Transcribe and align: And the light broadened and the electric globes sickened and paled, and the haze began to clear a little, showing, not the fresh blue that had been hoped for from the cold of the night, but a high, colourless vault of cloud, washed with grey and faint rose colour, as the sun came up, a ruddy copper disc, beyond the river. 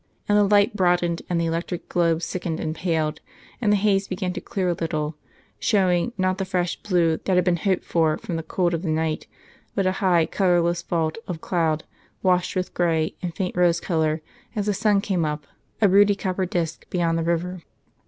And 0.27 0.35
the 0.35 0.43
light 0.47 0.75
broadened 0.75 1.21
and 1.29 1.39
the 1.39 1.45
electric 1.45 1.87
globes 1.87 2.25
sickened 2.25 2.59
and 2.59 2.73
paled, 2.75 3.19
and 3.61 3.71
the 3.71 3.75
haze 3.77 4.07
began 4.07 4.33
to 4.33 4.41
clear 4.41 4.69
a 4.69 4.73
little, 4.73 5.15
showing, 5.59 6.11
not 6.17 6.39
the 6.39 6.43
fresh 6.43 6.75
blue 6.81 7.17
that 7.25 7.35
had 7.35 7.43
been 7.43 7.57
hoped 7.57 7.83
for 7.83 8.17
from 8.17 8.35
the 8.35 8.41
cold 8.41 8.73
of 8.73 8.81
the 8.81 8.89
night, 8.89 9.27
but 9.75 9.85
a 9.85 9.91
high, 10.01 10.25
colourless 10.25 10.81
vault 10.81 11.19
of 11.27 11.39
cloud, 11.39 11.83
washed 12.23 12.55
with 12.55 12.73
grey 12.73 13.13
and 13.21 13.35
faint 13.35 13.55
rose 13.55 13.79
colour, 13.79 14.23
as 14.55 14.65
the 14.65 14.73
sun 14.73 15.01
came 15.01 15.23
up, 15.23 15.45
a 15.81 15.87
ruddy 15.87 16.15
copper 16.15 16.47
disc, 16.47 16.89
beyond 16.89 17.15
the 17.15 17.23
river. 17.23 17.61